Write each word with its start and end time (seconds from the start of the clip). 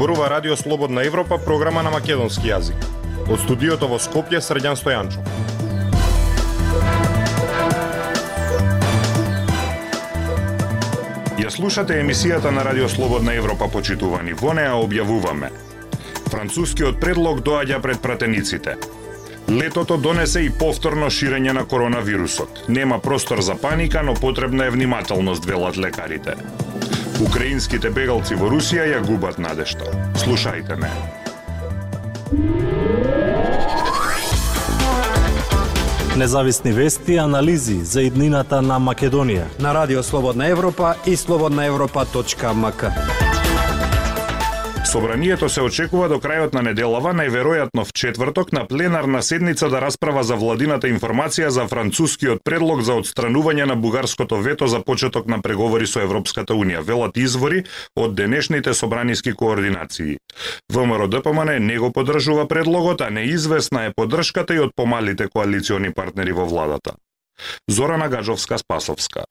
Зборува 0.00 0.30
Радио 0.30 0.56
Слободна 0.56 1.04
Европа, 1.04 1.36
програма 1.38 1.82
на 1.82 1.90
македонски 1.92 2.48
јазик. 2.48 2.84
Од 3.28 3.42
студиото 3.42 3.84
во 3.84 3.98
Скопје, 4.00 4.38
Срđан 4.40 4.78
Стојанчо. 4.80 5.20
Ја 11.36 11.50
слушате 11.52 12.00
емисијата 12.00 12.48
на 12.48 12.64
Радио 12.64 12.88
Слободна 12.88 13.34
Европа, 13.36 13.68
почитувани. 13.68 14.32
Во 14.32 14.56
неа 14.56 14.72
објавуваме. 14.80 15.52
Францускиот 16.32 16.96
предлог 16.96 17.44
доаѓа 17.44 17.82
пред 17.84 18.00
пратениците. 18.00 18.78
Летото 19.52 20.00
донесе 20.00 20.46
и 20.48 20.50
повторно 20.50 21.12
ширење 21.12 21.52
на 21.52 21.68
коронавирусот. 21.68 22.64
Нема 22.68 23.02
простор 23.04 23.44
за 23.44 23.54
паника, 23.54 24.00
но 24.02 24.14
потребна 24.14 24.64
е 24.64 24.70
внимателност, 24.70 25.44
велат 25.44 25.76
лекарите. 25.76 26.40
Украинските 27.20 27.90
бегалци 27.92 28.34
во 28.34 28.48
Русија 28.48 28.86
ја 28.88 29.00
губат 29.04 29.36
надешта. 29.38 29.84
Слушајте 30.16 30.76
ме. 30.80 30.88
Независни 36.16 36.72
вести 36.72 37.12
и 37.12 37.18
анализи 37.18 37.84
за 37.84 38.02
иднината 38.02 38.62
на 38.62 38.80
Македонија. 38.80 39.44
На 39.60 39.74
Радио 39.74 40.02
Слободна 40.02 40.46
Европа 40.46 40.94
и 41.06 41.16
слободнаевропа.мк. 41.16 43.29
Собранието 44.92 45.48
се 45.48 45.62
очекува 45.62 46.08
до 46.10 46.16
крајот 46.18 46.50
на 46.56 46.64
неделава, 46.66 47.12
најверојатно 47.14 47.84
в 47.86 47.92
четврток, 47.94 48.48
на 48.50 48.64
пленарна 48.66 49.20
седница 49.22 49.68
да 49.70 49.78
расправа 49.78 50.24
за 50.26 50.34
владината 50.34 50.88
информација 50.90 51.46
за 51.54 51.68
францускиот 51.70 52.40
предлог 52.42 52.82
за 52.82 52.96
отстранување 52.98 53.68
на 53.70 53.76
бугарското 53.76 54.40
вето 54.42 54.66
за 54.66 54.80
почеток 54.82 55.28
на 55.30 55.38
преговори 55.38 55.86
со 55.86 56.02
Европската 56.02 56.56
Унија, 56.58 56.82
велат 56.82 57.20
извори 57.22 57.62
од 57.94 58.16
денешните 58.18 58.74
собраниски 58.74 59.32
координации. 59.32 60.16
ВМРО 60.72 61.06
ДПМН 61.06 61.62
не 61.66 61.78
го 61.78 61.92
поддржува 61.92 62.48
предлогот, 62.48 63.00
а 63.00 63.10
неизвестна 63.10 63.84
е 63.84 63.92
поддршката 63.94 64.58
и 64.58 64.58
од 64.58 64.74
помалите 64.74 65.28
коалициони 65.30 65.94
партнери 65.94 66.32
во 66.32 66.50
владата. 66.50 66.98
Зорана 67.70 68.10
Гаджовска-Спасовска. 68.10 69.22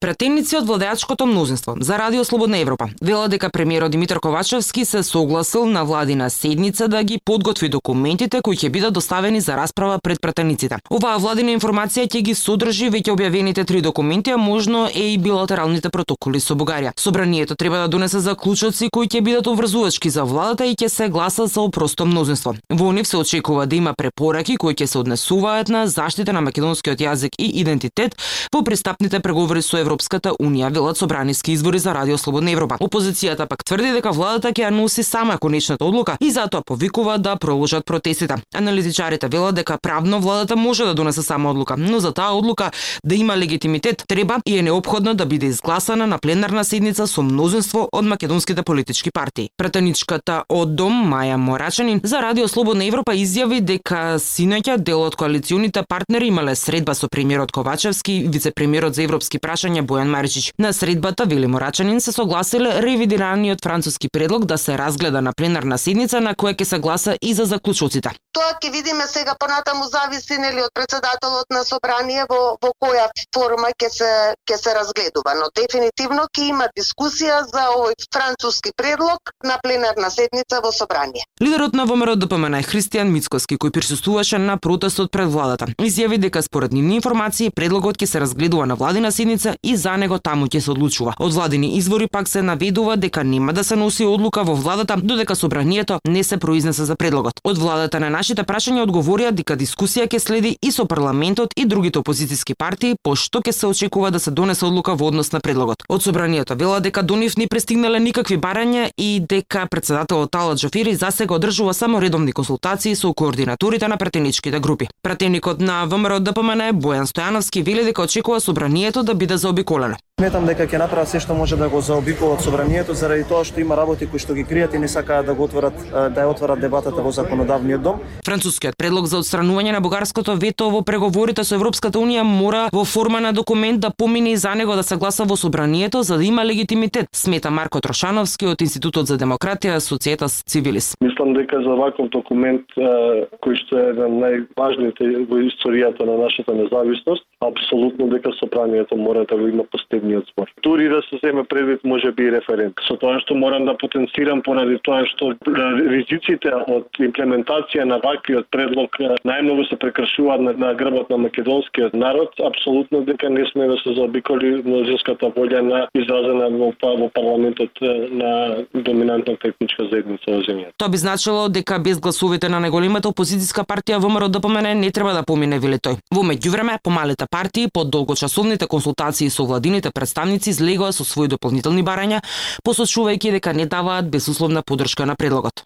Пратеници 0.00 0.56
од 0.56 0.66
владеачкото 0.66 1.26
мнозинство 1.26 1.74
за 1.80 1.98
Радио 1.98 2.24
Слободна 2.24 2.58
Европа 2.58 2.86
вела 3.02 3.28
дека 3.28 3.50
премиерот 3.50 3.90
Димитар 3.90 4.20
Ковачевски 4.20 4.84
се 4.84 5.02
согласил 5.02 5.66
на 5.66 5.84
владина 5.84 6.30
седница 6.30 6.88
да 6.88 7.02
ги 7.02 7.18
подготви 7.24 7.68
документите 7.68 8.38
кои 8.42 8.56
ќе 8.56 8.70
бидат 8.70 8.94
доставени 8.94 9.40
за 9.40 9.56
расправа 9.56 9.98
пред 10.02 10.20
пратениците. 10.20 10.78
Оваа 10.90 11.18
владина 11.18 11.50
информација 11.50 12.06
ќе 12.06 12.22
ги 12.22 12.34
содржи 12.34 12.92
веќе 12.94 13.10
објавените 13.10 13.64
три 13.66 13.82
документи, 13.82 14.30
а 14.30 14.36
можно 14.36 14.86
е 14.86 15.08
и 15.14 15.18
билатералните 15.18 15.90
протоколи 15.90 16.38
со 16.40 16.54
Бугарија. 16.54 16.94
Собранието 16.94 17.56
треба 17.56 17.82
да 17.82 17.88
донесе 17.88 18.20
заклучоци 18.20 18.90
кои 18.92 19.08
ќе 19.08 19.20
бидат 19.20 19.46
обврзувачки 19.46 20.10
за 20.10 20.22
владата 20.22 20.66
и 20.66 20.76
ќе 20.78 20.88
се 20.88 21.08
гласа 21.08 21.48
со 21.48 21.66
опросто 21.66 22.06
мнозинство. 22.06 22.54
Во 22.70 22.92
нив 22.92 23.08
се 23.08 23.16
очекува 23.16 23.66
да 23.66 23.76
има 23.76 23.94
препораки 23.98 24.56
кои 24.56 24.74
ќе 24.74 24.86
се 24.86 24.98
однесуваат 24.98 25.68
на 25.68 25.86
заштита 25.88 26.32
на 26.32 26.40
македонскиот 26.40 27.02
јазик 27.02 27.34
и 27.38 27.50
идентитет 27.60 28.14
во 28.54 28.62
пристапните 28.62 29.18
преговори 29.18 29.62
со 29.62 29.87
Европската 29.88 30.34
Унија, 30.36 30.68
велат 30.68 30.98
собраниски 31.00 31.52
извори 31.52 31.78
за 31.78 31.94
Радио 31.94 32.18
Слободна 32.18 32.50
Европа. 32.50 32.76
Опозицијата 32.80 33.46
пак 33.48 33.64
тврди 33.64 33.94
дека 33.96 34.10
владата 34.12 34.50
ќе 34.52 34.66
ја 34.66 34.70
носи 34.70 35.02
сама 35.02 35.38
конечната 35.40 35.84
одлука 35.84 36.18
и 36.20 36.28
затоа 36.30 36.60
повикува 36.60 37.16
да 37.18 37.36
проложат 37.36 37.86
протестите. 37.86 38.36
Аналитичарите 38.54 39.28
велат 39.28 39.54
дека 39.54 39.78
правно 39.82 40.20
владата 40.20 40.56
може 40.56 40.84
да 40.84 40.94
донесе 40.94 41.22
сама 41.22 41.50
одлука, 41.50 41.76
но 41.78 42.00
за 42.00 42.12
таа 42.12 42.36
одлука 42.36 42.70
да 43.04 43.14
има 43.14 43.36
легитимитет 43.36 44.04
треба 44.08 44.36
и 44.46 44.58
е 44.58 44.62
необходно 44.62 45.14
да 45.14 45.26
биде 45.26 45.46
изгласана 45.46 46.06
на 46.06 46.18
пленарна 46.18 46.64
седница 46.64 47.06
со 47.06 47.22
мнозинство 47.22 47.88
од 47.92 48.04
македонските 48.04 48.62
политички 48.62 49.10
партии. 49.10 49.48
Пратеничката 49.56 50.42
од 50.48 50.76
Дом 50.76 50.92
Маја 50.92 51.36
Морачанин 51.36 52.00
за 52.04 52.20
Радио 52.20 52.48
Слободна 52.48 52.84
Европа 52.84 53.16
изјави 53.16 53.60
дека 53.60 54.18
синоќа 54.20 54.76
дел 54.76 55.00
од 55.00 55.16
коалиционите 55.16 55.82
партнери 55.88 56.28
имале 56.28 56.56
средба 56.56 56.94
со 56.94 57.08
премиерот 57.08 57.52
Ковачевски 57.52 58.28
вице-премиерот 58.28 58.94
за 58.94 59.02
европски 59.02 59.38
прашања 59.38 59.77
Јање 59.78 59.86
Бојан 59.86 60.10
Маричич. 60.10 60.52
На 60.58 60.72
средбата 60.72 61.24
Вили 61.24 61.46
Морачанин 61.46 62.00
се 62.00 62.12
согласиле 62.12 62.82
ревидираниот 62.82 63.62
француски 63.62 64.08
предлог 64.12 64.44
да 64.44 64.58
се 64.58 64.78
разгледа 64.78 65.22
на 65.22 65.32
пленарна 65.32 65.78
седница 65.78 66.20
на 66.20 66.34
која 66.34 66.56
ќе 66.56 66.64
се 66.64 66.78
гласа 66.78 67.16
и 67.22 67.34
за 67.34 67.44
заклучоците. 67.44 68.10
Тоа 68.32 68.58
ќе 68.58 68.72
видиме 68.72 69.06
сега 69.06 69.34
понатаму 69.38 69.84
зависи 69.84 70.38
нели 70.38 70.62
од 70.62 70.70
председателот 70.74 71.46
на 71.50 71.64
собрание 71.64 72.26
во 72.28 72.58
во 72.62 72.72
која 72.82 73.06
форма 73.34 73.70
ќе 73.78 73.90
се 73.90 74.10
ќе 74.48 74.56
се 74.56 74.74
разгледува, 74.74 75.34
но 75.38 75.50
дефинитивно 75.54 76.26
ќе 76.34 76.48
има 76.48 76.68
дискусија 76.76 77.44
за 77.52 77.68
овој 77.76 77.94
француски 78.12 78.72
предлог 78.76 79.32
на 79.44 79.58
пленарна 79.62 80.10
седница 80.10 80.60
во 80.64 80.72
собрание. 80.72 81.22
Лидерот 81.40 81.74
на 81.74 81.86
ВМРО 81.86 82.16
ДПМН 82.16 82.62
Христијан 82.66 83.10
Мицкоски, 83.14 83.56
кој 83.56 83.70
присуствуваше 83.70 84.38
на 84.38 84.58
протестот 84.58 85.10
пред 85.10 85.30
владата, 85.30 85.66
изјави 85.78 86.18
дека 86.18 86.42
според 86.42 86.72
нивни 86.72 86.96
информации 86.96 87.50
предлогот 87.50 87.98
ќе 87.98 88.06
се 88.06 88.20
разгледува 88.20 88.66
на 88.66 88.74
владина 88.74 89.12
седница 89.12 89.54
и 89.68 89.76
за 89.76 89.96
него 89.96 90.18
таму 90.18 90.46
ќе 90.46 90.60
се 90.60 90.70
одлучува. 90.72 91.14
Од 91.18 91.34
владини 91.34 91.76
извори 91.76 92.06
пак 92.06 92.28
се 92.28 92.42
наведува 92.42 92.96
дека 92.96 93.24
нема 93.24 93.52
да 93.52 93.64
се 93.64 93.76
носи 93.76 94.04
одлука 94.04 94.44
во 94.44 94.54
владата 94.54 94.96
додека 94.96 95.36
собранието 95.36 95.98
не 96.08 96.24
се 96.24 96.36
произнесе 96.36 96.84
за 96.84 96.96
предлогот. 96.96 97.40
Од 97.44 97.58
владата 97.58 98.00
на 98.00 98.08
нашите 98.10 98.44
прашања 98.48 98.86
одговорија 98.86 99.30
дека 99.30 99.56
дискусија 99.56 100.08
ќе 100.08 100.18
следи 100.18 100.56
и 100.62 100.72
со 100.72 100.86
парламентот 100.86 101.52
и 101.56 101.66
другите 101.66 101.98
опозициски 101.98 102.54
партии, 102.54 102.96
пошто 103.02 103.42
ќе 103.44 103.52
се 103.52 103.66
очекува 103.66 104.10
да 104.10 104.20
се 104.20 104.30
донесе 104.30 104.64
одлука 104.66 104.94
во 104.94 105.12
однос 105.12 105.32
на 105.32 105.40
предлогот. 105.40 105.84
Од 105.88 106.02
собранието 106.02 106.56
вела 106.56 106.80
дека 106.80 107.02
до 107.02 107.16
нив 107.16 107.36
не 107.36 107.46
пристигнале 107.46 108.00
никакви 108.00 108.38
барања 108.38 108.90
и 108.96 109.20
дека 109.20 109.66
председателот 109.70 110.30
Тала 110.30 110.56
за 110.56 110.68
засега 110.94 111.34
одржува 111.34 111.74
само 111.74 112.00
редовни 112.00 112.32
консултации 112.32 112.94
со 112.96 113.12
координаторите 113.12 113.88
на 113.88 113.96
пратеничките 113.96 114.60
групи. 114.60 114.88
Пратеникот 115.02 115.60
на 115.60 115.86
ВМРО 115.86 116.20
ДПМН 116.20 116.72
Бојан 116.72 117.06
Стојановски 117.06 117.62
вели 117.62 117.84
дека 117.84 118.02
очекува 118.02 118.40
собранието 118.40 119.02
да 119.02 119.14
биде 119.14 119.36
за 119.36 119.48
заобиколена. 119.58 119.96
Сметам 120.18 120.48
дека 120.50 120.66
ќе 120.66 120.80
направат 120.82 121.08
се 121.08 121.20
што 121.22 121.34
може 121.38 121.56
да 121.56 121.68
го 121.70 121.80
заобиколат 121.80 122.42
собранието 122.42 122.94
заради 122.94 123.22
тоа 123.22 123.44
што 123.46 123.60
има 123.60 123.76
работи 123.78 124.06
кои 124.10 124.18
што 124.18 124.34
ги 124.34 124.42
кријат 124.42 124.74
и 124.74 124.78
не 124.78 124.88
сакаат 124.88 125.26
да 125.26 125.34
го 125.34 125.44
отворат 125.46 125.74
да 125.92 126.10
ја 126.10 126.26
отворат 126.26 126.58
дебатата 126.58 127.02
во 127.02 127.12
законодавниот 127.14 127.82
дом. 127.82 128.00
Францускиот 128.26 128.74
предлог 128.76 129.06
за 129.06 129.22
отстранување 129.22 129.72
на 129.72 129.80
бугарското 129.80 130.34
вето 130.34 130.70
во 130.74 130.82
преговорите 130.82 131.44
со 131.44 131.54
Европската 131.54 132.02
унија 132.02 132.24
мора 132.26 132.66
во 132.72 132.82
форма 132.84 133.20
на 133.20 133.32
документ 133.32 133.80
да 133.80 133.90
помине 133.94 134.32
и 134.32 134.36
за 134.36 134.54
него 134.58 134.74
да 134.74 134.82
се 134.82 134.96
гласа 134.96 135.24
во 135.24 135.36
собранието 135.36 136.02
за 136.02 136.18
да 136.18 136.24
има 136.24 136.44
легитимитет, 136.44 137.06
смета 137.14 137.50
Марко 137.50 137.80
Трошановски 137.80 138.46
од 138.46 138.60
Институтот 138.60 139.06
за 139.06 139.18
демократија 139.18 139.78
Социетас 139.78 140.42
Цивилис. 140.42 140.96
Мислам 141.00 141.32
дека 141.34 141.62
за 141.62 141.78
ваков 141.78 142.10
документ 142.10 142.66
кој 142.74 143.54
што 143.62 143.78
е 143.78 143.86
еден 143.94 144.18
најважните 144.18 145.30
во 145.30 145.38
историјата 145.46 146.02
на 146.10 146.18
нашата 146.26 146.58
независност, 146.58 147.22
апсолутно 147.38 148.10
дека 148.10 148.34
собранието 148.42 148.96
мора 148.96 149.24
да 149.30 149.36
го 149.38 149.46
има 149.48 149.64
последниот 149.64 150.24
збор. 150.32 150.50
Дури 150.62 150.88
да 150.88 151.02
се 151.02 151.18
земе 151.24 151.44
предвид 151.44 151.80
може 151.84 152.12
би 152.12 152.30
референт. 152.32 152.74
Со 152.88 152.96
тоа 152.96 153.20
што 153.20 153.34
морам 153.34 153.64
да 153.64 153.74
потенцирам 153.78 154.42
поради 154.42 154.78
тоа 154.84 155.04
што 155.12 155.32
ризиците 155.46 156.52
од 156.68 157.00
имплементација 157.00 157.84
на 157.84 157.98
ваквиот 158.02 158.48
предлог 158.50 158.96
најмногу 159.24 159.68
се 159.68 159.76
прекршуваат 159.76 160.40
на, 160.40 160.52
на 160.52 160.74
грбот 160.74 161.10
на 161.10 161.18
македонскиот 161.18 161.94
народ, 161.94 162.34
апсолутно 162.44 163.02
дека 163.04 163.30
не 163.30 163.44
сме 163.52 163.66
да 163.66 163.76
се 163.82 163.94
заобиколи 163.94 164.62
мнозинската 164.64 165.30
волја 165.36 165.60
на 165.60 165.86
изразена 165.94 166.50
во, 166.50 166.72
во 166.82 167.08
парламентот 167.14 167.70
на 167.82 168.64
доминантната 168.74 169.48
етничка 169.48 169.88
заедница 169.92 170.36
во 170.36 170.42
земјата. 170.46 170.76
Тоа 170.76 170.88
би 170.88 170.96
значило 170.96 171.48
дека 171.48 171.78
без 171.78 172.00
гласовите 172.00 172.48
на 172.48 172.60
најголемата 172.64 173.10
опозицијска 173.12 173.66
партија 173.68 174.00
ВМРО 174.02 174.28
ДПМН 174.28 174.78
не 174.80 174.90
треба 174.90 175.14
да 175.14 175.22
помине 175.22 175.58
вели 175.58 175.78
тој. 175.78 175.98
Во 176.12 176.22
меѓувреме, 176.22 176.78
помалите 176.82 177.26
партии 177.30 177.68
под 177.72 177.90
долгочасовните 177.90 178.66
консултации 178.66 178.88
консултации 178.98 179.30
со 179.38 179.46
владините 179.46 179.92
представници 179.94 180.50
излегоа 180.50 180.90
со 180.92 181.06
своји 181.06 181.30
дополнителни 181.30 181.84
барања, 181.86 182.22
посочувајќи 182.66 183.38
дека 183.38 183.54
не 183.54 183.66
даваат 183.70 184.10
безусловна 184.10 184.62
поддршка 184.66 185.06
на 185.06 185.14
предлогот. 185.14 185.62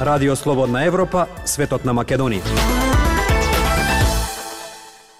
Радио 0.00 0.36
Слободна 0.36 0.86
Европа, 0.86 1.26
светот 1.44 1.84
на 1.84 1.92
Македонија. 1.92 2.89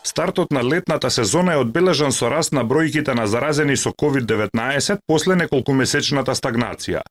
Стартот 0.05 0.51
на 0.51 0.65
летната 0.65 1.11
сезона 1.11 1.53
е 1.53 1.57
одбележан 1.57 2.13
со 2.13 2.31
раст 2.31 2.53
на 2.53 2.65
бројките 2.65 3.15
на 3.15 3.27
заразени 3.27 3.77
со 3.77 3.91
COVID-19 3.93 4.99
после 5.07 5.37
неколкумесечната 5.37 6.35
стагнација. 6.35 7.03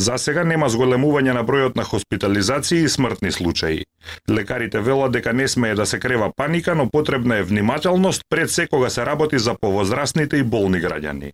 За 0.00 0.16
сега 0.18 0.44
нема 0.44 0.68
зголемување 0.72 1.34
на 1.36 1.44
бројот 1.44 1.76
на 1.76 1.84
хоспитализации 1.84 2.82
и 2.84 2.88
смртни 2.88 3.32
случаи. 3.32 3.84
Лекарите 4.30 4.80
велат 4.80 5.12
дека 5.12 5.32
не 5.32 5.48
смее 5.48 5.74
да 5.74 5.86
се 5.86 5.98
крева 5.98 6.32
паника, 6.36 6.74
но 6.74 6.90
потребна 6.90 7.36
е 7.36 7.42
внимателност 7.42 8.22
пред 8.28 8.50
секога 8.50 8.90
се 8.90 9.06
работи 9.06 9.38
за 9.38 9.54
повозрастните 9.60 10.36
и 10.36 10.42
болни 10.42 10.80
граѓани. 10.80 11.32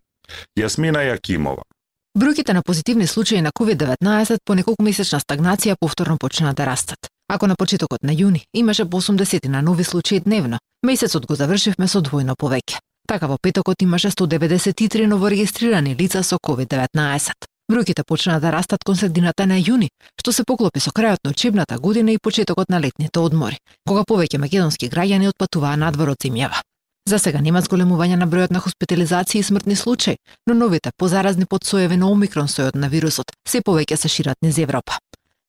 Јасмина 0.59 1.07
Јакимова. 1.15 1.63
Бројките 2.19 2.53
на 2.53 2.63
позитивни 2.63 3.07
случаи 3.07 3.41
на 3.43 3.51
COVID-19 3.51 4.39
по 4.45 4.55
неколку 4.55 4.83
месечна 4.83 5.21
стагнација 5.21 5.77
повторно 5.81 6.19
почнаа 6.19 6.55
да 6.55 6.67
растат. 6.67 7.14
Ако 7.29 7.47
на 7.47 7.57
почетокот 7.57 8.03
на 8.03 8.13
јуни 8.13 8.45
имаше 8.55 8.85
по 8.85 9.01
80 9.01 9.49
на 9.49 9.63
нови 9.63 9.85
случаи 9.85 10.21
дневно, 10.21 10.59
месецот 10.83 11.27
го 11.27 11.35
завршивме 11.35 11.89
со 11.89 12.01
двојно 12.01 12.37
повеќе. 12.37 12.79
Така 13.09 13.27
во 13.27 13.39
петокот 13.43 13.83
имаше 13.83 14.11
193 14.11 15.07
новорегистрирани 15.07 15.97
лица 15.97 16.23
со 16.23 16.37
COVID-19. 16.37 17.33
Бројките 17.73 18.05
почнаа 18.05 18.41
да 18.41 18.53
растат 18.53 18.85
кон 18.85 18.97
средината 18.97 19.47
на 19.47 19.57
јуни, 19.57 19.89
што 20.21 20.33
се 20.33 20.45
поклопи 20.45 20.81
со 20.81 20.91
крајот 20.91 21.25
на 21.25 21.31
учебната 21.31 21.79
година 21.79 22.13
и 22.13 22.19
почетокот 22.19 22.69
на 22.69 22.81
летните 22.81 23.19
одмори, 23.21 23.57
кога 23.89 24.05
повеќе 24.05 24.39
македонски 24.39 24.91
граѓани 24.93 25.29
отпатуваа 25.33 25.77
надвор 25.77 26.13
од 26.13 26.21
земјава. 26.21 26.61
За 27.09 27.19
сега 27.19 27.41
нема 27.41 27.61
зголемување 27.61 28.17
на 28.17 28.27
бројот 28.29 28.53
на 28.53 28.61
хоспитализации 28.65 29.41
и 29.41 29.43
смртни 29.43 29.77
случаи, 29.77 30.17
но 30.47 30.55
новите 30.55 30.91
позаразни 30.97 31.45
подсоеви 31.47 31.97
на 31.97 32.09
омикрон 32.11 32.49
сојот 32.49 32.77
на 32.77 32.89
вирусот 32.89 33.33
се 33.49 33.61
повеќе 33.61 33.97
се 33.97 34.09
шират 34.09 34.37
низ 34.43 34.59
Европа. 34.59 35.01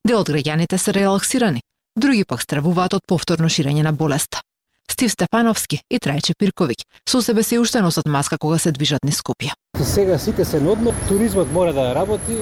Дел 0.06 0.20
од 0.22 0.28
граѓаните 0.30 0.78
се 0.78 0.92
релаксирани, 0.94 1.64
други 1.98 2.22
пак 2.22 2.42
стравуваат 2.44 2.92
од 2.94 3.02
повторно 3.10 3.48
ширење 3.50 3.82
на 3.82 3.90
болеста. 3.90 4.38
Стив 4.86 5.10
Стефановски 5.10 5.80
и 5.90 5.98
Трајче 5.98 6.36
Пирковиќ 6.38 6.84
со 7.10 7.18
себе 7.26 7.42
се 7.42 7.58
уште 7.58 7.82
носат 7.82 8.06
маска 8.06 8.38
кога 8.38 8.58
се 8.62 8.70
движат 8.76 9.02
низ 9.02 9.18
Скопје. 9.18 9.50
Сега 9.82 10.18
сите 10.18 10.44
се 10.44 10.60
на 10.60 10.70
одмор, 10.76 10.94
туризмот 11.08 11.50
мора 11.52 11.72
да 11.74 11.88
работи, 11.98 12.36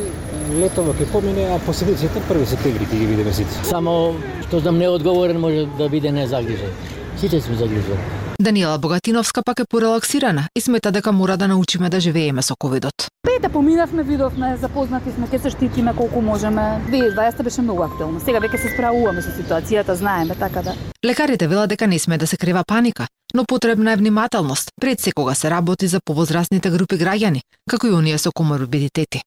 летово 0.50 0.92
ќе 0.92 1.08
помине, 1.12 1.46
а 1.54 1.56
посетителите 1.64 2.26
први 2.28 2.44
септември 2.52 2.90
ќе 2.90 3.00
ги 3.00 3.08
видиме 3.14 3.32
сите. 3.32 3.64
Само 3.70 3.96
што 4.44 4.60
знам 4.60 4.76
неодговорен 4.84 5.40
може 5.40 5.64
да 5.80 5.88
биде 5.88 6.12
незагрижен. 6.12 6.76
Сите 7.16 7.40
сме 7.40 7.56
загрижени. 7.64 8.23
Даниела 8.40 8.78
Богатиновска 8.78 9.42
пак 9.42 9.60
е 9.60 9.64
порелаксирана 9.70 10.48
и 10.56 10.60
смета 10.60 10.92
дека 10.92 11.12
мора 11.12 11.36
да 11.36 11.48
научиме 11.48 11.88
да 11.90 12.00
живееме 12.00 12.42
со 12.42 12.56
ковидот. 12.58 12.94
Пете 13.22 13.48
поминавме, 13.48 14.02
видовме, 14.02 14.56
запознати 14.56 15.12
сме, 15.12 15.26
ќе 15.26 15.38
се 15.38 15.50
штитиме 15.50 15.94
колку 15.96 16.20
можеме. 16.20 16.82
2020 16.90 17.42
беше 17.42 17.62
многу 17.62 17.82
актуелно. 17.82 18.20
Сега 18.20 18.40
веќе 18.40 18.58
се 18.58 18.74
справуваме 18.74 19.22
со 19.22 19.30
ситуацијата, 19.30 19.94
знаеме, 19.94 20.34
така 20.34 20.62
да. 20.62 20.74
Лекарите 21.04 21.46
велат 21.48 21.68
дека 21.68 21.86
не 21.86 21.98
сме 21.98 22.18
да 22.18 22.26
се 22.26 22.36
крива 22.36 22.64
паника, 22.66 23.06
но 23.34 23.44
потребна 23.44 23.92
е 23.92 23.96
внимателност 23.96 24.70
пред 24.80 25.00
секога 25.00 25.34
се 25.34 25.50
работи 25.50 25.86
за 25.86 26.00
повозрастните 26.04 26.70
групи 26.70 26.98
граѓани, 26.98 27.40
како 27.70 27.86
и 27.86 27.92
оние 27.92 28.18
со 28.18 28.32
коморбидитети. 28.32 29.22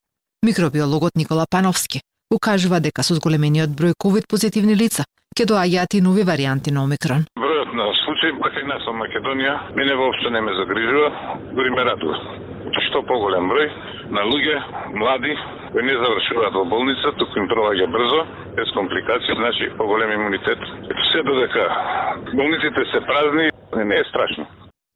Микробиологот 0.45 1.15
Никола 1.15 1.45
Пановски 1.49 2.01
укажува 2.35 2.79
дека 2.79 3.03
со 3.03 3.15
зголемениот 3.15 3.69
број 3.69 3.93
ковид 3.97 4.27
позитивни 4.27 4.75
лица 4.75 5.03
ќе 5.37 5.45
доаѓаат 5.45 5.97
и 5.97 6.01
нови 6.01 6.23
варијанти 6.25 6.71
на 6.71 6.83
омикрон. 6.83 7.25
Бројот 7.67 7.75
на 7.75 7.91
случај, 7.91 8.31
па 8.39 8.47
и 8.55 8.63
нас 8.63 8.85
во 8.85 8.93
Македонија, 8.95 9.75
мене 9.75 9.95
воопшто 9.95 10.29
не 10.29 10.41
ме 10.41 10.53
загрижува, 10.55 11.09
дури 11.53 11.69
ме 11.69 11.83
радува. 11.83 12.17
Што 12.87 13.01
поголем 13.03 13.49
број 13.49 13.67
на 14.09 14.23
луѓе, 14.23 14.55
млади, 14.95 15.35
кои 15.71 15.83
не 15.83 15.95
завршуваат 15.99 16.53
во 16.53 16.63
болница, 16.65 17.11
туку 17.19 17.39
им 17.39 17.47
проваѓа 17.47 17.87
брзо, 17.91 18.21
без 18.55 18.71
компликации, 18.71 19.35
значи 19.35 19.69
поголем 19.77 20.11
имунитет. 20.11 20.59
Се 21.11 21.23
додека 21.23 21.63
болниците 22.33 22.85
се 22.91 23.01
празни, 23.01 23.51
не 23.75 23.95
е 23.95 24.03
страшно. 24.09 24.47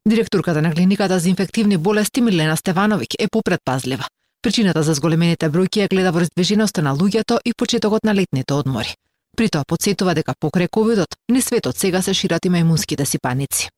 Директорката 0.08 0.62
на 0.62 0.72
клиниката 0.72 1.18
за 1.18 1.28
инфективни 1.28 1.76
болести 1.76 2.20
Милена 2.20 2.56
Стевановиќ 2.56 3.20
е 3.20 3.28
попредпазлива. 3.32 4.08
Причината 4.42 4.82
за 4.82 4.94
зголемените 4.94 5.52
бројки 5.52 5.84
ја 5.84 5.90
гледа 5.92 6.12
во 6.12 6.24
движиноста 6.24 6.82
на 6.82 6.96
луѓето 6.96 7.38
и 7.44 7.52
почетокот 7.52 8.04
на 8.04 8.14
летните 8.14 8.54
одмори. 8.54 8.96
При 9.32 9.48
тоа 9.48 9.64
подсетува 9.64 10.12
дека 10.12 10.34
покрај 10.36 10.68
ковидот, 10.68 11.14
ни 11.32 11.40
светот 11.40 11.78
сега 11.80 12.02
се 12.04 12.12
шират 12.12 12.44
и 12.44 12.50
мајмунските 12.52 13.06
сипаници. 13.08 13.70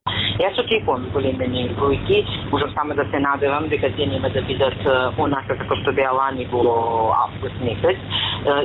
Јас 0.43 0.59
очекувам 0.59 1.05
големени 1.15 1.69
бројки, 1.79 2.25
можам 2.51 2.73
само 2.75 2.97
да 2.99 3.05
се 3.12 3.21
надевам 3.23 3.69
дека 3.71 3.93
тие 3.95 4.09
нема 4.11 4.33
да 4.35 4.43
бидат 4.43 4.83
онака 5.15 5.55
како 5.62 5.79
што 5.79 5.95
беа 5.95 6.11
лани 6.11 6.49
во 6.51 7.15
август 7.15 7.62
месец. 7.62 8.03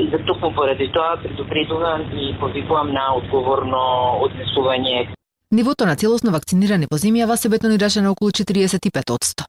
И 0.01 0.09
за 0.09 0.17
токму 0.25 0.49
поради 0.57 0.89
тоа 0.91 1.21
предупредувам 1.21 2.09
и 2.09 2.33
повикувам 2.41 2.89
на 2.97 3.05
одговорно 3.21 3.85
однесување. 4.25 5.13
Нивото 5.51 5.85
на 5.85 5.95
целосно 5.95 6.33
вакцинирани 6.33 6.89
во 6.89 6.97
земјава 6.97 7.37
се 7.37 7.53
бетонираше 7.53 8.01
на 8.01 8.17
околу 8.17 8.31
45%. 8.31 9.45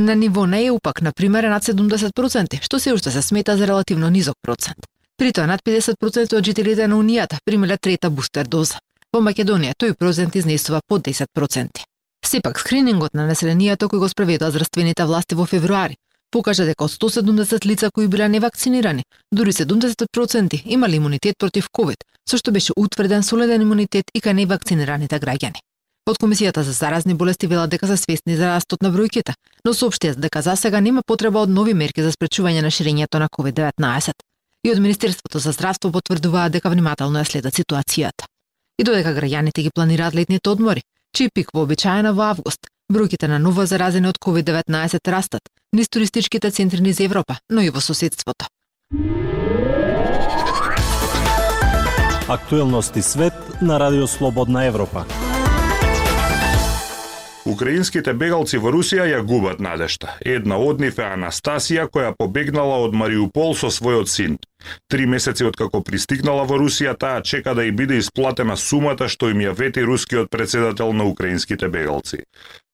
На 0.00 0.14
ниво 0.14 0.46
на 0.46 0.58
ЕУ 0.58 0.78
пак, 0.82 1.02
на 1.02 1.12
пример, 1.12 1.44
е 1.44 1.54
над 1.54 1.62
70%, 1.62 2.62
што 2.62 2.78
се 2.80 2.92
уште 2.92 3.10
се 3.10 3.22
смета 3.22 3.56
за 3.56 3.66
релативно 3.66 4.10
низок 4.10 4.34
процент. 4.42 4.90
При 5.20 5.32
тоа 5.36 5.44
над 5.46 5.60
50% 5.60 6.36
од 6.36 6.44
жителите 6.44 6.86
на 6.88 6.96
Унијата 6.96 7.36
примиле 7.44 7.76
трета 7.76 8.08
бустер 8.10 8.46
доза. 8.48 8.78
Во 9.12 9.20
Македонија 9.20 9.74
тој 9.76 9.92
процент 9.92 10.36
изнесува 10.40 10.80
под 10.88 11.02
10%. 11.08 11.82
Сепак, 12.24 12.60
скринингот 12.60 13.12
на 13.12 13.26
населението 13.26 13.88
кој 13.92 14.00
го 14.00 14.08
спроведува 14.08 14.50
здравствените 14.50 15.04
власти 15.04 15.36
во 15.36 15.44
февруари 15.44 15.98
покажа 16.32 16.64
дека 16.64 16.84
од 16.84 16.94
170 16.94 17.66
лица 17.66 17.90
кои 17.90 18.08
биле 18.08 18.28
невакцинирани, 18.28 19.04
дури 19.32 19.52
70% 19.52 20.62
имали 20.64 20.96
имунитет 20.96 21.34
против 21.38 21.68
COVID, 21.68 22.00
со 22.30 22.38
што 22.38 22.52
беше 22.52 22.72
утврден 22.76 23.22
солиден 23.22 23.60
имунитет 23.62 24.08
и 24.14 24.20
кај 24.20 24.32
невакцинираните 24.40 25.20
граѓани. 25.20 25.60
Од 26.08 26.16
Комисијата 26.16 26.64
за 26.64 26.72
заразни 26.72 27.14
болести 27.14 27.46
вела 27.46 27.66
дека 27.66 27.86
се 27.86 27.96
свесни 27.96 28.36
за 28.36 28.54
растот 28.54 28.82
на 28.82 28.88
бројките, 28.88 29.34
но 29.64 29.74
соопштија 29.74 30.16
дека 30.16 30.42
за 30.42 30.56
сега 30.56 30.80
нема 30.80 31.02
потреба 31.06 31.44
од 31.44 31.50
нови 31.50 31.74
мерки 31.74 32.02
за 32.02 32.12
спречување 32.12 32.62
на 32.62 32.70
ширењето 32.70 33.18
на 33.18 33.28
COVID-19. 33.28 34.29
И 34.64 34.72
од 34.72 34.78
Министерството 34.78 35.38
за 35.38 35.52
здравство 35.52 35.90
потврдуваат 35.92 36.52
дека 36.52 36.68
внимателно 36.68 37.22
ја 37.22 37.28
следат 37.28 37.56
ситуацијата. 37.56 38.26
И 38.78 38.84
додека 38.84 39.14
граѓаните 39.16 39.62
ги 39.62 39.70
планираат 39.74 40.14
летните 40.14 40.50
одмори, 40.50 40.82
чиј 41.16 41.32
пик 41.34 41.54
вообичаено 41.54 42.12
во 42.12 42.28
август, 42.34 42.68
бројките 42.92 43.28
на 43.28 43.38
ново 43.38 43.64
заразени 43.66 44.08
од 44.08 44.20
COVID-19 44.20 45.00
растат 45.10 45.48
низ 45.72 45.88
туристичките 45.88 46.50
центри 46.50 46.80
низ 46.80 47.00
Европа, 47.00 47.38
но 47.48 47.62
и 47.62 47.70
во 47.70 47.80
соседството. 47.80 48.46
Актуелности 52.28 53.02
свет 53.02 53.34
на 53.62 53.80
Радио 53.80 54.06
Слободна 54.06 54.64
Европа. 54.64 55.06
Украинските 57.48 58.12
бегалци 58.12 58.58
во 58.60 58.68
Русија 58.68 59.06
ја 59.08 59.20
губат 59.24 59.62
надешта. 59.64 60.12
Една 60.20 60.58
од 60.60 60.80
нив 60.84 60.98
е 61.00 61.06
Анастасија 61.08 61.86
која 61.88 62.12
побегнала 62.18 62.76
од 62.84 62.92
Мариупол 62.92 63.54
со 63.56 63.70
својот 63.72 64.12
син. 64.12 64.36
Три 64.92 65.06
месеци 65.08 65.46
откако 65.48 65.80
пристигнала 65.80 66.44
во 66.44 66.58
Русија, 66.60 66.92
таа 67.00 67.22
чека 67.24 67.54
да 67.56 67.64
ја 67.64 67.72
биде 67.76 67.96
исплатена 67.96 68.56
сумата 68.60 69.08
што 69.08 69.30
им 69.32 69.40
ја 69.40 69.56
вети 69.56 69.80
рускиот 69.80 70.28
председател 70.28 70.92
на 70.92 71.08
украинските 71.08 71.68
бегалци. 71.68 72.24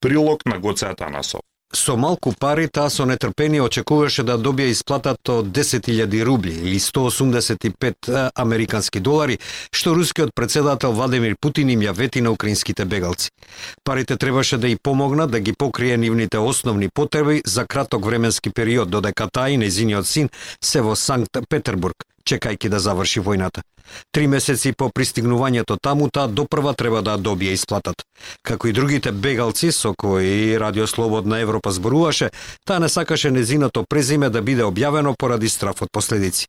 Прилог 0.01 0.43
на 0.47 0.59
Гоце 0.59 0.91
Атанасов. 0.91 1.47
Со 1.73 1.97
малку 1.97 2.33
пари 2.39 2.69
таа 2.69 2.91
со 2.91 3.05
нетрпение 3.07 3.63
очекуваше 3.63 4.23
да 4.23 4.39
добие 4.39 4.71
исплатата 4.71 5.33
од 5.33 5.47
10.000 5.47 6.25
рубли 6.25 6.53
или 6.53 6.79
185 6.79 8.31
американски 8.35 9.01
долари, 9.01 9.41
што 9.71 9.95
рускиот 9.95 10.31
председател 10.35 10.93
Владимир 10.93 11.37
Путин 11.41 11.69
им 11.69 11.81
ја 11.81 11.93
вети 11.93 12.21
на 12.21 12.31
украинските 12.31 12.85
бегалци. 12.85 13.31
Парите 13.85 14.17
требаше 14.17 14.59
да 14.59 14.69
и 14.69 14.77
помогнат 14.77 15.31
да 15.31 15.41
ги 15.41 15.53
покрие 15.53 15.97
нивните 15.97 16.39
основни 16.39 16.89
потреби 16.89 17.43
за 17.45 17.67
краток 17.67 18.05
временски 18.05 18.51
период, 18.51 18.91
додека 18.91 19.29
таа 19.33 19.51
и 19.51 19.57
незиниот 19.57 20.07
син 20.07 20.31
се 20.61 20.81
во 20.81 20.97
Санкт 20.97 21.37
Петербург, 21.49 21.97
чекајќи 22.27 22.69
да 22.69 22.79
заврши 22.79 23.21
војната. 23.21 23.63
Три 24.13 24.27
месеци 24.27 24.73
по 24.73 24.89
пристигнувањето 24.91 25.77
таму, 25.83 26.09
таа 26.11 26.27
допрва 26.27 26.75
треба 26.75 27.03
да 27.03 27.17
добие 27.17 27.53
исплатат. 27.55 28.03
Како 28.43 28.69
и 28.69 28.73
другите 28.73 29.13
бегалци 29.13 29.73
со 29.73 29.95
кои 29.95 30.59
Радио 30.59 30.87
Слободна 30.87 31.39
Европа 31.41 31.73
зборуваше, 31.73 32.31
таа 32.65 32.79
не 32.79 32.89
сакаше 32.89 33.31
незиното 33.31 33.85
презиме 33.89 34.31
да 34.31 34.43
биде 34.43 34.67
објавено 34.67 35.15
поради 35.19 35.49
страф 35.49 35.83
од 35.83 35.93
последици. 35.93 36.49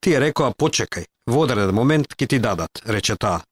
Тие 0.00 0.20
рекоа 0.20 0.50
почекај, 0.50 1.04
во 1.26 1.44
одреден 1.44 1.74
момент 1.74 2.16
ќе 2.16 2.26
ти 2.26 2.38
дадат, 2.38 2.82
рече 2.86 3.16
таа. 3.16 3.44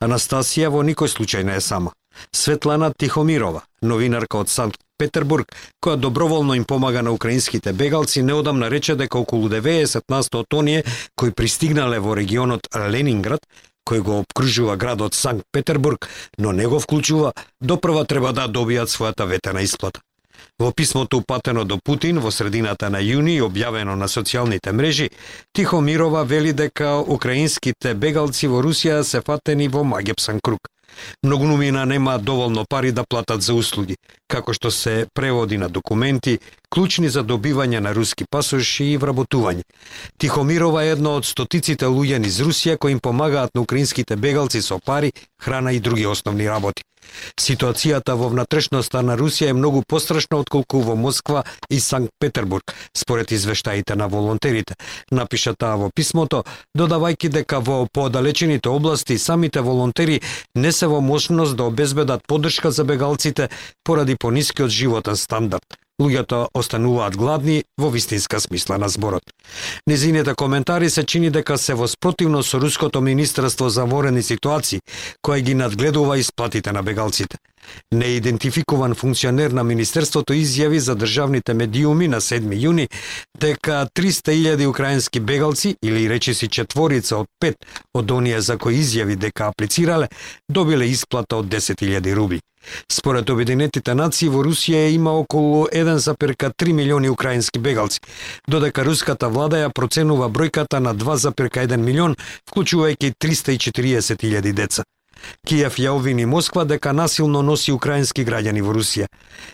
Анастасија 0.00 0.70
во 0.70 0.82
никој 0.82 1.10
случај 1.10 1.42
не 1.42 1.56
е 1.56 1.60
сама. 1.60 1.92
Светлана 2.32 2.92
Тихомирова, 2.98 3.62
новинарка 3.82 4.38
од 4.38 4.48
Санкт 4.48 4.80
Петербург, 4.98 5.50
која 5.82 5.96
доброволно 5.96 6.54
им 6.54 6.64
помага 6.64 7.02
на 7.02 7.12
украинските 7.12 7.72
бегалци, 7.72 8.22
неодамна 8.22 8.70
рече 8.70 8.94
дека 8.94 9.18
околу 9.18 9.48
90% 9.48 10.38
од 10.38 10.54
оние 10.54 10.84
кои 11.16 11.30
пристигнале 11.30 11.98
во 12.00 12.14
регионот 12.14 12.68
Ленинград, 12.74 13.40
кој 13.84 14.00
го 14.00 14.18
обкружува 14.22 14.76
градот 14.76 15.14
Санкт 15.14 15.44
Петербург, 15.52 16.08
но 16.38 16.52
не 16.52 16.66
го 16.66 16.80
вклучува, 16.80 17.32
допрва 17.60 18.04
треба 18.04 18.32
да 18.32 18.48
добијат 18.48 18.88
својата 18.88 19.26
ветена 19.26 19.62
исплата. 19.62 20.00
Во 20.58 20.70
писмото 20.72 21.18
упатено 21.18 21.64
до 21.64 21.78
Путин 21.84 22.20
во 22.20 22.30
средината 22.30 22.90
на 22.90 23.00
јуни 23.02 23.36
и 23.36 23.42
објавено 23.42 23.94
на 23.94 24.06
социјалните 24.08 24.72
мрежи, 24.72 25.10
Тихомирова 25.52 26.22
вели 26.24 26.52
дека 26.52 26.98
украинските 26.98 27.94
бегалци 27.94 28.46
во 28.46 28.62
Русија 28.62 29.02
се 29.02 29.20
фатени 29.20 29.68
во 29.68 29.84
магепсан 29.84 30.40
круг. 30.40 30.73
Многумина 31.22 31.84
нема 31.86 32.18
доволно 32.18 32.64
пари 32.68 32.92
да 32.92 33.04
платат 33.04 33.42
за 33.42 33.54
услуги, 33.54 33.96
како 34.28 34.52
што 34.52 34.70
се 34.70 35.06
преводи 35.14 35.58
на 35.58 35.68
документи, 35.68 36.38
клучни 36.70 37.08
за 37.08 37.24
добивање 37.24 37.80
на 37.80 37.94
руски 37.94 38.24
пасоши 38.30 38.84
и 38.92 38.98
вработување. 38.98 39.62
Тихомирова 40.18 40.84
е 40.84 40.94
едно 40.96 41.16
од 41.20 41.24
стотиците 41.24 41.86
луѓе 41.86 42.18
низ 42.18 42.40
Русија 42.40 42.78
кои 42.78 42.92
им 42.92 43.00
помагаат 43.00 43.54
на 43.54 43.62
украинските 43.62 44.16
бегалци 44.16 44.62
со 44.62 44.78
пари, 44.78 45.12
храна 45.40 45.72
и 45.72 45.80
други 45.80 46.06
основни 46.06 46.48
работи. 46.48 46.84
Ситуацијата 47.40 48.14
во 48.16 48.28
внатрешноста 48.32 49.02
на 49.02 49.16
Русија 49.18 49.50
е 49.50 49.58
многу 49.58 49.82
пострашна 49.86 50.38
отколку 50.38 50.80
во 50.80 50.96
Москва 50.96 51.44
и 51.70 51.80
Санкт 51.80 52.12
Петербург, 52.20 52.74
според 52.96 53.32
извештаите 53.32 53.94
на 53.94 54.08
волонтерите. 54.08 54.74
Напиша 55.10 55.54
таа 55.54 55.76
во 55.76 55.90
писмото, 55.94 56.44
додавајќи 56.76 57.28
дека 57.28 57.60
во 57.60 57.86
поодалечените 57.92 58.68
области 58.68 59.18
самите 59.18 59.60
волонтери 59.60 60.20
не 60.54 60.72
се 60.72 60.86
во 60.86 61.00
можност 61.00 61.56
да 61.56 61.64
обезбедат 61.64 62.26
поддршка 62.26 62.70
за 62.70 62.84
бегалците 62.84 63.48
поради 63.84 64.16
понискиот 64.16 64.70
животен 64.70 65.16
стандард 65.16 65.83
луѓето 66.02 66.48
остануваат 66.54 67.16
гладни 67.16 67.62
во 67.78 67.90
вистинска 67.90 68.40
смисла 68.40 68.78
на 68.78 68.88
зборот. 68.88 69.22
Незините 69.86 70.34
коментари 70.34 70.90
се 70.90 71.04
чини 71.04 71.30
дека 71.30 71.58
се 71.58 71.74
воспротивно 71.74 72.42
со 72.42 72.60
Руското 72.60 73.00
Министерство 73.00 73.68
за 73.68 73.84
ворени 73.84 74.22
ситуации, 74.22 74.80
кој 75.22 75.40
ги 75.40 75.54
надгледува 75.54 76.18
исплатите 76.18 76.72
на 76.72 76.82
бегалците. 76.82 77.38
Неидентификуван 77.92 78.94
функционер 78.94 79.50
на 79.50 79.64
Министерството 79.64 80.32
изјави 80.32 80.78
за 80.78 80.94
државните 80.94 81.54
медиуми 81.54 82.08
на 82.08 82.20
7 82.20 82.52
јуни 82.52 82.88
дека 83.40 83.88
300.000 83.96 84.66
украински 84.66 85.20
бегалци, 85.20 85.76
или 85.82 86.08
речиси 86.08 86.48
четворица 86.48 87.16
од 87.16 87.26
пет 87.40 87.56
од 87.94 88.10
оние 88.10 88.40
за 88.40 88.58
кои 88.58 88.82
изјави 88.82 89.16
дека 89.16 89.48
аплицирале, 89.48 90.08
добиле 90.48 90.86
исплата 90.86 91.36
од 91.36 91.46
10.000 91.46 92.14
рубли. 92.14 92.40
Според 92.88 93.30
Обединетите 93.30 93.94
нации 93.94 94.28
во 94.28 94.44
Русија 94.44 94.88
има 94.94 95.12
околу 95.12 95.66
1,3 95.66 96.72
милиони 96.72 97.08
украински 97.08 97.58
бегалци, 97.58 98.00
додека 98.48 98.84
руската 98.84 99.28
влада 99.28 99.64
ја 99.64 99.72
проценува 99.72 100.28
бројката 100.28 100.78
на 100.80 100.94
2,1 100.94 101.76
милион, 101.76 102.16
вклучувајќи 102.50 103.14
340.000 103.20 104.52
деца. 104.52 104.84
Киев 105.46 105.78
ја 105.78 105.94
обвини 105.96 106.26
Москва 106.26 106.64
дека 106.64 106.92
насилно 106.92 107.42
носи 107.42 107.72
украински 107.72 108.24
граѓани 108.24 108.62
во 108.62 108.74
Русија. 108.74 109.06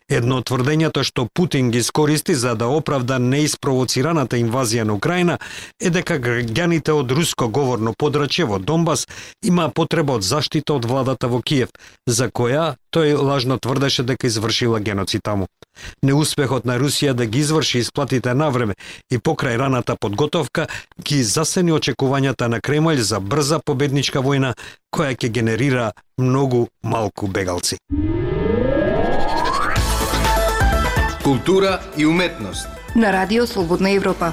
Едно 0.08 0.40
од 0.40 0.48
тврдењата 0.50 1.04
што 1.04 1.26
Путин 1.34 1.70
ги 1.70 1.82
скористи 1.82 2.34
за 2.34 2.54
да 2.54 2.68
оправда 2.68 3.18
неиспровоцираната 3.18 4.36
инвазија 4.36 4.84
на 4.84 4.94
Украина 4.94 5.38
е 5.80 5.90
дека 5.90 6.18
граѓаните 6.18 6.90
од 6.90 7.10
руско 7.10 7.48
говорно 7.48 7.94
подрачје 7.94 8.44
во 8.44 8.58
Донбас 8.58 9.06
има 9.42 9.70
потреба 9.70 10.18
од 10.20 10.22
заштита 10.22 10.74
од 10.74 10.84
владата 10.84 11.28
во 11.28 11.42
Киев, 11.42 11.70
за 12.06 12.30
која 12.30 12.76
тој 12.94 13.14
лажно 13.16 13.58
тврдеше 13.58 14.02
дека 14.02 14.26
извршила 14.26 14.80
геноцид 14.80 15.22
таму. 15.22 15.46
Неуспехот 16.02 16.64
на 16.64 16.76
Русија 16.78 17.12
да 17.14 17.26
ги 17.26 17.38
изврши 17.38 17.78
исплатите 17.78 18.34
на 18.34 18.50
време 18.50 18.74
и 19.10 19.18
покрај 19.18 19.58
раната 19.58 19.96
подготовка 19.96 20.66
ги 20.98 21.22
засени 21.22 21.72
очекувањата 21.72 22.48
на 22.48 22.60
Кремљ 22.60 23.00
за 23.00 23.20
брза 23.20 23.60
победничка 23.64 24.20
војна 24.20 24.54
која 24.90 25.14
ќе 25.14 25.28
генерира 25.28 25.92
многу 26.18 26.68
малку 26.82 27.26
бегалци. 27.26 27.76
Култура 31.24 31.80
и 31.96 32.06
уметност 32.06 32.68
на 32.94 33.12
Радио 33.12 33.46
Слободна 33.46 33.90
Европа. 33.90 34.32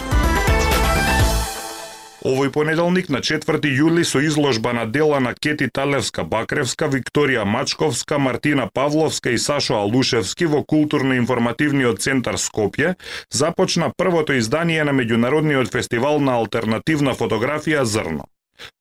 Овој 2.26 2.50
понеделник 2.52 3.08
на 3.14 3.22
4 3.22 3.70
јули 3.72 4.04
со 4.04 4.20
изложба 4.20 4.74
на 4.74 4.86
дела 4.86 5.20
на 5.20 5.34
Кети 5.34 5.70
Талевска-Бакревска, 5.70 6.90
Викторија 6.92 7.46
Мачковска, 7.46 8.18
Мартина 8.18 8.68
Павловска 8.74 9.32
и 9.32 9.38
Сашо 9.38 9.78
Алушевски 9.80 10.46
во 10.46 10.64
културно-информативниот 10.64 12.02
центар 12.02 12.36
Скопје 12.36 12.96
започна 13.32 13.92
првото 13.98 14.34
издание 14.34 14.84
на 14.84 14.92
меѓународниот 14.92 15.72
фестивал 15.72 16.20
на 16.20 16.36
алтернативна 16.36 17.14
фотографија 17.14 17.84
Зрно. 17.84 18.26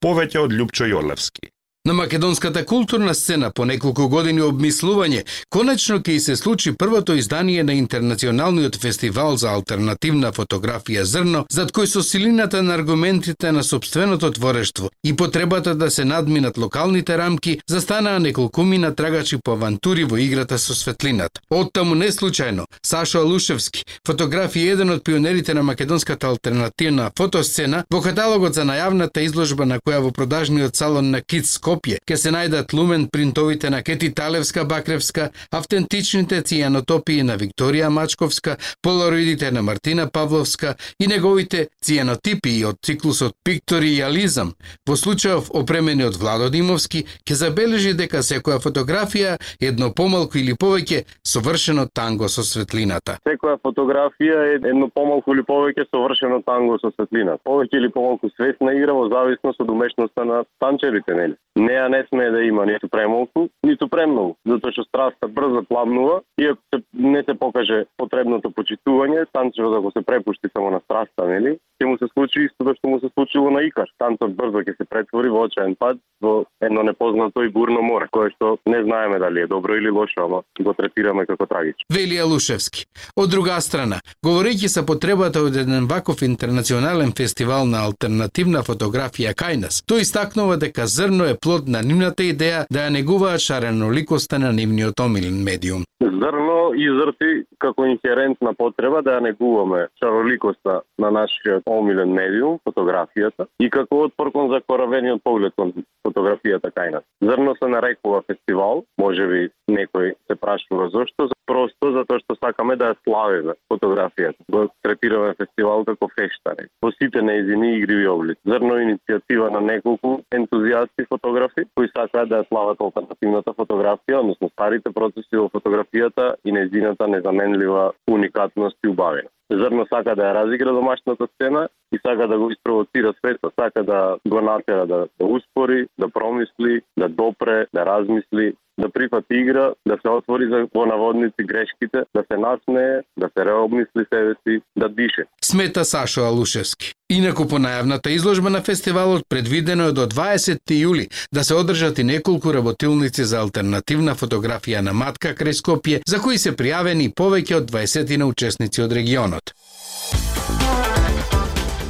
Повеќе 0.03 0.39
од 0.39 0.57
Лјупчо 0.57 0.89
Јолевски. 0.91 1.56
На 1.87 1.95
македонската 1.95 2.67
културна 2.67 3.15
сцена 3.15 3.51
по 3.55 3.65
неколку 3.65 4.09
години 4.11 4.43
обмислување, 4.43 5.21
конечно 5.55 6.01
ќе 6.03 6.17
се 6.19 6.35
случи 6.37 6.73
првото 6.75 7.15
издание 7.15 7.63
на 7.63 7.77
Интернационалниот 7.79 8.79
фестивал 8.83 9.37
за 9.37 9.53
алтернативна 9.55 10.33
фотографија 10.35 11.05
Зрно, 11.07 11.45
зад 11.53 11.71
кој 11.71 11.87
со 11.87 12.03
силината 12.03 12.63
на 12.63 12.75
аргументите 12.75 13.53
на 13.53 13.63
собственото 13.63 14.33
творештво 14.33 14.91
и 15.05 15.13
потребата 15.17 15.75
да 15.75 15.91
се 15.91 16.05
надминат 16.05 16.59
локалните 16.59 17.19
рамки, 17.19 17.61
застанаа 17.71 18.19
неколкумина 18.19 18.95
трагачи 18.95 19.39
по 19.45 19.53
авантури 19.53 20.05
во 20.05 20.19
играта 20.19 20.59
со 20.59 20.75
светлината. 20.75 21.41
Оттаму 21.51 21.95
не 21.95 22.11
случајно, 22.11 22.67
Сашо 22.83 23.21
Алушевски, 23.21 23.85
фотограф 24.07 24.57
и 24.57 24.67
еден 24.69 24.91
од 24.91 25.05
пионерите 25.05 25.55
на 25.55 25.63
македонската 25.63 26.27
алтернативна 26.27 27.13
фотосцена, 27.17 27.85
во 27.91 28.03
каталогот 28.03 28.55
за 28.55 28.67
најавната 28.67 29.23
изложба 29.23 29.65
на 29.65 29.79
која 29.79 30.03
во 30.03 30.11
продажниот 30.11 30.75
салон 30.75 31.11
на 31.11 31.23
Китс 31.23 31.59
Скопје 31.77 31.99
ќе 32.09 32.17
се 32.17 32.31
најдат 32.33 32.73
лумен 32.73 33.05
принтовите 33.13 33.69
на 33.71 33.83
Кети 33.85 34.09
Талевска 34.15 34.65
Бакревска, 34.65 35.29
автентичните 35.53 36.41
цијанотопии 36.41 37.23
на 37.23 37.37
Викторија 37.37 37.91
Мачковска, 37.93 38.57
полароидите 38.83 39.51
на 39.51 39.63
Мартина 39.63 40.07
Павловска 40.09 40.75
и 40.99 41.07
неговите 41.07 41.67
цијанотипии 41.85 42.65
од 42.65 42.81
циклусот 42.81 43.37
Пикторијализам, 43.45 44.55
во 44.89 44.97
случајов 44.97 45.51
опремени 45.53 46.07
од 46.09 46.17
Владо 46.17 46.49
Димовски, 46.49 47.05
ќе 47.29 47.35
забележи 47.43 47.93
дека 47.93 48.25
секоја 48.25 48.57
фотографија 48.63 49.37
едно 49.61 49.93
помалку 49.93 50.41
или 50.41 50.57
повеќе 50.57 51.05
совршено 51.27 51.89
танго 51.93 52.31
со 52.33 52.47
светлината. 52.47 53.19
Секоја 53.29 53.61
фотографија 53.61 54.39
е 54.55 54.61
едно 54.63 54.89
помалку 54.89 55.37
или 55.37 55.45
повеќе 55.45 55.91
совршено 55.91 56.41
танго 56.47 56.81
со 56.81 56.95
светлината. 56.97 57.43
Повеќе 57.45 57.83
или 57.83 57.93
помалку 57.93 58.33
свесна 58.33 58.73
игра 58.79 58.97
во 58.97 59.11
зависност 59.13 59.61
од 59.61 59.77
умешноста 59.77 60.25
на 60.25 60.45
танчерите, 60.63 61.13
нели? 61.13 61.37
Неа 61.67 61.89
не 61.89 62.03
сме 62.09 62.31
да 62.31 62.43
има 62.45 62.67
ниту 62.67 62.89
премалку, 62.89 63.49
ниту 63.67 63.89
премногу, 63.91 64.37
затоа 64.47 64.75
што 64.75 64.87
страста 64.87 65.29
брзо 65.29 65.65
пламнува 65.69 66.21
и 66.39 66.49
ако 66.53 66.63
се, 66.75 66.83
не 66.95 67.23
се 67.27 67.35
покаже 67.35 67.85
потребното 67.99 68.53
почитување, 68.55 69.27
танчево 69.33 69.71
да 69.75 69.81
го 69.81 69.91
се 69.91 70.05
препушти 70.07 70.51
само 70.53 70.71
на 70.71 70.81
страста, 70.81 71.27
нели, 71.27 71.57
ќе 71.81 71.89
му 71.91 71.99
се 71.99 72.07
случи 72.13 72.47
истото 72.47 72.75
што 72.79 72.89
му 72.89 73.01
се 73.01 73.11
случило 73.15 73.51
на 73.51 73.63
Икар. 73.67 73.91
Танцот 73.99 74.37
брзо 74.39 74.63
ќе 74.63 74.77
се 74.77 74.85
претвори 74.85 75.29
во 75.29 75.47
очаен 75.49 75.75
пад 75.75 75.99
во 76.23 76.45
едно 76.63 76.83
непознато 76.83 77.43
и 77.43 77.53
бурно 77.53 77.83
море, 77.83 78.09
кое 78.11 78.31
што 78.31 78.57
не 78.67 78.83
знаеме 78.83 79.19
дали 79.19 79.41
е 79.41 79.47
добро 79.47 79.77
или 79.77 79.91
лошо, 79.91 80.25
ама 80.25 80.43
го 80.61 80.73
третираме 80.73 81.27
како 81.27 81.47
трагично. 81.47 81.85
Вели 81.93 82.23
Лушевски. 82.23 82.87
Од 83.17 83.31
друга 83.31 83.61
страна, 83.61 84.01
говорејќи 84.25 84.73
за 84.79 84.87
потребата 84.87 85.43
од 85.43 85.57
еден 85.57 85.91
ваков 85.91 86.23
интернационален 86.23 87.13
фестивал 87.13 87.67
на 87.67 87.85
алтернативна 87.85 88.63
фотографија 88.63 89.35
кај 89.35 89.61
нас, 89.67 89.83
тој 89.83 90.07
истакнува 90.07 90.57
дека 90.57 90.87
зрно 90.87 91.27
е 91.27 91.37
плод 91.37 91.57
плод 91.57 91.69
на 91.69 91.83
нивната 91.83 92.23
идеја 92.23 92.67
да 92.71 92.87
ја 92.87 92.93
негуваат 92.93 93.41
шареноликоста 93.41 94.39
на 94.39 94.53
нивниот 94.53 95.01
омилен 95.01 95.43
медиум. 95.45 95.85
Зрно 96.01 96.73
изрти 96.75 97.47
како 97.59 97.87
инхерентна 97.87 98.53
потреба 98.55 99.03
да 99.03 99.17
ја 99.17 99.23
негуваме 99.31 99.87
шароликоста 99.99 100.81
на 100.99 101.11
нашиот 101.11 101.63
омилен 101.67 102.13
медиум, 102.15 102.59
фотографијата, 102.67 103.49
и 103.61 103.71
како 103.71 104.07
отпоркон 104.07 104.51
за 104.53 104.61
коравениот 104.67 105.23
поглед 105.25 105.55
кон 105.57 105.73
фотографијата 106.07 106.71
кај 106.71 106.93
нас. 106.97 107.05
Зрно 107.21 107.57
се 107.59 107.69
нарекува 107.69 108.23
фестивал, 108.27 108.85
може 108.99 109.27
би 109.27 109.49
некој 109.71 110.15
се 110.27 110.39
прашува 110.39 110.89
зошто, 110.95 111.29
просто 111.47 111.93
затоа 111.93 112.21
што 112.23 112.37
сакаме 112.37 112.77
да 112.77 112.93
ја 112.93 112.99
славиме 113.05 113.55
фотографијата. 113.73 114.41
Го 114.53 114.67
третираме 114.83 115.35
фестивал 115.39 115.85
како 115.85 116.09
фештаре. 116.17 116.69
по 116.81 116.91
сите 116.93 117.23
неизини 117.23 117.77
игриви 117.79 118.09
облици. 118.09 118.41
Зрно 118.45 118.75
иницијатива 118.85 119.51
на 119.51 119.61
неколку 119.61 120.21
ентузијасти 120.35 121.07
фотографи 121.09 121.65
кои 121.75 121.89
сакаат 121.89 122.29
да 122.29 122.43
ја 122.43 122.49
слават 122.49 122.81
алтернативната 122.81 123.53
фотографија, 123.53 124.21
односно 124.21 124.49
старите 124.49 124.93
процеси 124.93 125.37
во 125.37 125.49
фотографијата 125.49 126.35
и 126.45 126.53
неизината 126.53 127.09
незаменлива 127.09 127.93
уникатност 128.09 128.77
и 128.85 128.89
убавина. 128.89 129.29
Зрно 129.51 129.87
сака 129.87 130.17
да 130.19 130.23
ја 130.27 130.35
разигра 130.35 130.73
домашната 130.75 131.27
сцена 131.35 131.69
и 131.95 131.99
сака 132.03 132.27
да 132.29 132.39
го 132.39 132.51
испровоцира 132.51 133.15
светот, 133.19 133.53
сака 133.55 133.85
да 133.85 134.19
го 134.29 134.41
натера 134.41 134.87
да, 134.87 135.07
да 135.19 135.27
успори, 135.27 135.87
да 135.99 136.09
промисли, 136.09 136.83
да 136.99 137.09
допре, 137.09 137.67
да 137.75 137.87
размисли, 137.87 138.55
да 138.79 138.89
прифати 138.91 139.35
игра, 139.35 139.73
да 139.87 139.97
се 140.03 140.09
отвори 140.09 140.49
за 140.51 140.67
во 140.75 140.87
наводници 140.87 141.43
грешките, 141.51 141.99
да 142.15 142.23
се 142.31 142.37
насмее, 142.39 143.01
да 143.17 143.29
се 143.39 143.45
реобмисли 143.45 144.05
себе 144.13 144.35
си, 144.43 144.61
да 144.77 144.89
дише. 144.89 145.25
Смета 145.45 145.85
Сашо 145.85 146.21
Алушевски. 146.21 146.93
Инаку 147.11 147.47
по 147.47 147.59
најавната 147.63 148.11
изложба 148.11 148.51
на 148.51 148.61
фестивалот 148.63 149.23
предвидено 149.29 149.85
е 149.89 149.93
до 149.93 150.07
20 150.07 150.59
јули 150.71 151.07
да 151.33 151.45
се 151.45 151.55
одржат 151.55 151.99
и 151.99 152.05
неколку 152.05 152.55
работилници 152.55 153.25
за 153.25 153.39
алтернативна 153.41 154.15
фотографија 154.15 154.81
на 154.81 154.93
матка 154.93 155.35
крај 155.35 155.55
Скопје, 155.61 156.01
за 156.07 156.19
кои 156.19 156.39
се 156.39 156.53
пријавени 156.53 157.15
повеќе 157.15 157.61
од 157.63 157.71
20 157.71 158.17
на 158.17 158.27
учесници 158.27 158.83
од 158.83 158.93
регионот. 158.93 159.55